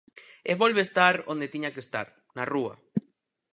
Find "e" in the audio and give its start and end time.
0.49-0.53